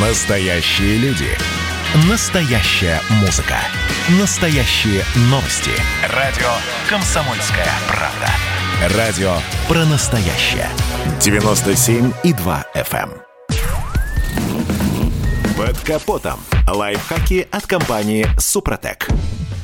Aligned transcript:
Настоящие 0.00 0.96
люди. 0.98 1.26
Настоящая 2.08 3.00
музыка. 3.20 3.56
Настоящие 4.20 5.02
новости. 5.22 5.72
Радио 6.14 6.46
«Комсомольская 6.88 7.66
правда». 7.88 8.96
Радио 8.96 9.32
про 9.66 9.84
настоящее. 9.86 10.68
97,2 11.18 12.64
FM. 12.76 13.10
эм. 13.10 13.22
Под 15.56 15.76
капотом. 15.80 16.38
Лайфхаки 16.72 17.48
от 17.50 17.66
компании 17.66 18.24
«Супротек». 18.38 19.08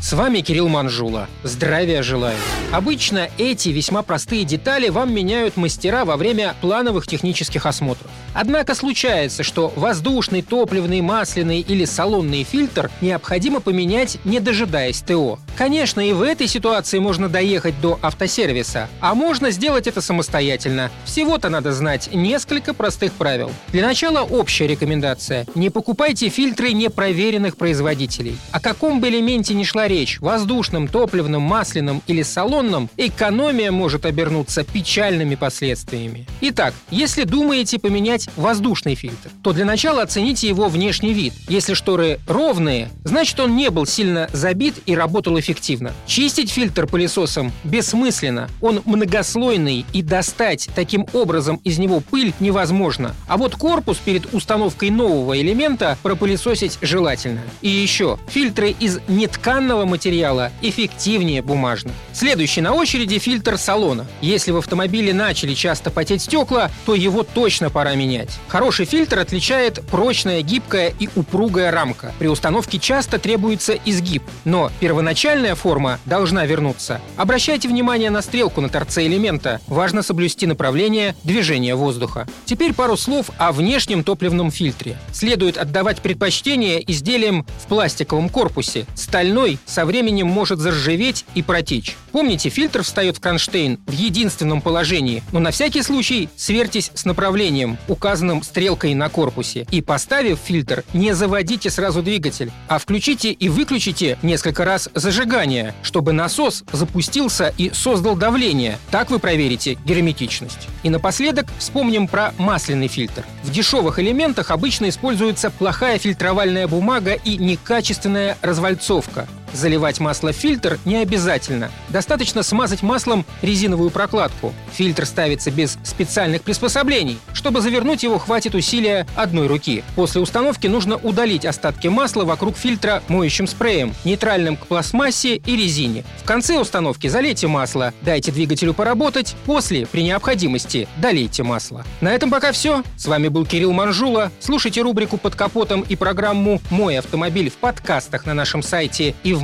С 0.02 0.14
вами 0.14 0.40
Кирилл 0.40 0.66
Манжула. 0.66 1.28
Здравия 1.44 2.02
желаю. 2.02 2.36
Обычно 2.72 3.30
эти 3.38 3.68
весьма 3.68 4.02
простые 4.02 4.44
детали 4.44 4.88
вам 4.88 5.14
меняют 5.14 5.56
мастера 5.56 6.04
во 6.04 6.16
время 6.16 6.56
плановых 6.60 7.06
технических 7.06 7.66
осмотров. 7.66 8.10
Однако 8.34 8.74
случается, 8.74 9.42
что 9.42 9.72
воздушный, 9.76 10.42
топливный, 10.42 11.00
масляный 11.00 11.60
или 11.60 11.84
салонный 11.84 12.42
фильтр 12.42 12.90
необходимо 13.00 13.60
поменять, 13.60 14.18
не 14.24 14.40
дожидаясь 14.40 15.00
ТО. 15.00 15.38
Конечно, 15.56 16.00
и 16.00 16.12
в 16.12 16.22
этой 16.22 16.48
ситуации 16.48 16.98
можно 16.98 17.28
доехать 17.28 17.80
до 17.80 17.98
автосервиса, 18.02 18.88
а 19.00 19.14
можно 19.14 19.50
сделать 19.52 19.86
это 19.86 20.00
самостоятельно. 20.00 20.90
Всего-то 21.04 21.48
надо 21.48 21.72
знать 21.72 22.10
несколько 22.12 22.74
простых 22.74 23.12
правил. 23.12 23.50
Для 23.68 23.86
начала 23.86 24.22
общая 24.22 24.66
рекомендация. 24.66 25.46
Не 25.54 25.70
покупайте 25.70 26.28
фильтры 26.28 26.72
непроверенных 26.72 27.56
производителей. 27.56 28.36
О 28.50 28.60
каком 28.60 29.00
бы 29.00 29.08
элементе 29.08 29.54
ни 29.54 29.62
шла 29.62 29.86
речь, 29.86 30.18
воздушном, 30.20 30.88
топливном, 30.88 31.42
масляном 31.42 32.02
или 32.08 32.22
салонном, 32.22 32.90
экономия 32.96 33.70
может 33.70 34.06
обернуться 34.06 34.64
печальными 34.64 35.36
последствиями. 35.36 36.26
Итак, 36.40 36.74
если 36.90 37.22
думаете 37.22 37.78
поменять 37.78 38.23
воздушный 38.36 38.94
фильтр, 38.94 39.30
то 39.42 39.52
для 39.52 39.64
начала 39.64 40.02
оцените 40.02 40.48
его 40.48 40.68
внешний 40.68 41.12
вид. 41.12 41.34
Если 41.48 41.74
шторы 41.74 42.20
ровные, 42.26 42.90
значит 43.04 43.38
он 43.40 43.56
не 43.56 43.70
был 43.70 43.86
сильно 43.86 44.28
забит 44.32 44.76
и 44.86 44.94
работал 44.94 45.38
эффективно. 45.38 45.92
Чистить 46.06 46.50
фильтр 46.50 46.86
пылесосом 46.86 47.52
бессмысленно. 47.64 48.48
Он 48.60 48.82
многослойный 48.84 49.84
и 49.92 50.02
достать 50.02 50.68
таким 50.74 51.06
образом 51.12 51.60
из 51.64 51.78
него 51.78 52.00
пыль 52.00 52.32
невозможно. 52.40 53.14
А 53.28 53.36
вот 53.36 53.56
корпус 53.56 53.98
перед 53.98 54.32
установкой 54.32 54.90
нового 54.90 55.40
элемента 55.40 55.98
пропылесосить 56.02 56.78
желательно. 56.80 57.40
И 57.62 57.68
еще, 57.68 58.18
фильтры 58.28 58.74
из 58.78 58.98
нетканного 59.08 59.84
материала 59.84 60.50
эффективнее 60.62 61.42
бумажных. 61.42 61.94
Следующий 62.12 62.60
на 62.60 62.72
очереди 62.74 63.18
фильтр 63.18 63.58
салона. 63.58 64.06
Если 64.20 64.50
в 64.50 64.56
автомобиле 64.56 65.12
начали 65.12 65.54
часто 65.54 65.90
потеть 65.90 66.22
стекла, 66.22 66.70
то 66.86 66.94
его 66.94 67.22
точно 67.22 67.70
пора 67.70 67.94
менять. 67.94 68.13
Хороший 68.48 68.86
фильтр 68.86 69.18
отличает 69.18 69.82
прочная, 69.90 70.42
гибкая 70.42 70.92
и 70.98 71.08
упругая 71.16 71.70
рамка. 71.70 72.12
При 72.18 72.28
установке 72.28 72.78
часто 72.78 73.18
требуется 73.18 73.74
изгиб, 73.84 74.22
но 74.44 74.70
первоначальная 74.80 75.54
форма 75.54 75.98
должна 76.04 76.46
вернуться. 76.46 77.00
Обращайте 77.16 77.68
внимание 77.68 78.10
на 78.10 78.22
стрелку 78.22 78.60
на 78.60 78.68
торце 78.68 79.06
элемента. 79.06 79.60
Важно 79.66 80.02
соблюсти 80.02 80.46
направление 80.46 81.16
движения 81.24 81.74
воздуха. 81.74 82.26
Теперь 82.44 82.74
пару 82.74 82.96
слов 82.96 83.30
о 83.38 83.52
внешнем 83.52 84.04
топливном 84.04 84.50
фильтре. 84.50 84.96
Следует 85.12 85.58
отдавать 85.58 86.00
предпочтение 86.00 86.82
изделиям 86.90 87.46
в 87.62 87.66
пластиковом 87.66 88.28
корпусе. 88.28 88.86
Стальной 88.94 89.58
со 89.66 89.84
временем 89.84 90.26
может 90.26 90.58
заржаветь 90.58 91.24
и 91.34 91.42
протечь. 91.42 91.96
Помните, 92.12 92.48
фильтр 92.48 92.82
встает 92.82 93.16
в 93.16 93.20
кронштейн 93.20 93.80
в 93.86 93.92
единственном 93.92 94.60
положении, 94.60 95.22
но 95.32 95.40
на 95.40 95.50
всякий 95.50 95.82
случай 95.82 96.28
сверьтесь 96.36 96.90
с 96.94 97.04
направлением, 97.04 97.76
указанным 98.04 98.42
стрелкой 98.42 98.94
на 98.94 99.08
корпусе. 99.08 99.66
И 99.70 99.80
поставив 99.80 100.38
фильтр, 100.38 100.84
не 100.92 101.14
заводите 101.14 101.70
сразу 101.70 102.02
двигатель, 102.02 102.52
а 102.68 102.78
включите 102.78 103.30
и 103.30 103.48
выключите 103.48 104.18
несколько 104.20 104.66
раз 104.66 104.90
зажигание, 104.94 105.74
чтобы 105.82 106.12
насос 106.12 106.64
запустился 106.70 107.54
и 107.56 107.70
создал 107.70 108.14
давление. 108.14 108.78
Так 108.90 109.10
вы 109.10 109.18
проверите 109.18 109.78
герметичность. 109.86 110.68
И 110.82 110.90
напоследок 110.90 111.46
вспомним 111.58 112.06
про 112.06 112.34
масляный 112.36 112.88
фильтр. 112.88 113.24
В 113.42 113.50
дешевых 113.50 113.98
элементах 113.98 114.50
обычно 114.50 114.90
используется 114.90 115.50
плохая 115.50 115.98
фильтровальная 115.98 116.68
бумага 116.68 117.14
и 117.14 117.38
некачественная 117.38 118.36
развальцовка. 118.42 119.26
Заливать 119.54 120.00
масло 120.00 120.32
в 120.32 120.36
фильтр 120.36 120.80
не 120.84 120.96
обязательно. 120.96 121.70
Достаточно 121.88 122.42
смазать 122.42 122.82
маслом 122.82 123.24
резиновую 123.40 123.90
прокладку. 123.90 124.52
Фильтр 124.72 125.06
ставится 125.06 125.52
без 125.52 125.78
специальных 125.84 126.42
приспособлений. 126.42 127.18
Чтобы 127.32 127.60
завернуть 127.60 128.02
его, 128.02 128.18
хватит 128.18 128.56
усилия 128.56 129.06
одной 129.14 129.46
руки. 129.46 129.84
После 129.94 130.20
установки 130.20 130.66
нужно 130.66 130.96
удалить 130.96 131.46
остатки 131.46 131.86
масла 131.86 132.24
вокруг 132.24 132.56
фильтра 132.56 133.02
моющим 133.06 133.46
спреем, 133.46 133.94
нейтральным 134.04 134.56
к 134.56 134.66
пластмассе 134.66 135.36
и 135.36 135.56
резине. 135.56 136.04
В 136.18 136.24
конце 136.24 136.58
установки 136.58 137.06
залейте 137.06 137.46
масло, 137.46 137.94
дайте 138.02 138.32
двигателю 138.32 138.74
поработать, 138.74 139.36
после, 139.44 139.86
при 139.86 140.02
необходимости, 140.02 140.88
долейте 140.96 141.44
масло. 141.44 141.84
На 142.00 142.12
этом 142.12 142.28
пока 142.28 142.50
все. 142.50 142.82
С 142.96 143.06
вами 143.06 143.28
был 143.28 143.46
Кирилл 143.46 143.72
Манжула. 143.72 144.32
Слушайте 144.40 144.82
рубрику 144.82 145.16
«Под 145.16 145.36
капотом» 145.36 145.82
и 145.82 145.94
программу 145.94 146.60
«Мой 146.70 146.98
автомобиль» 146.98 147.50
в 147.50 147.54
подкастах 147.54 148.26
на 148.26 148.34
нашем 148.34 148.60
сайте 148.60 149.14
и 149.22 149.32
в 149.32 149.43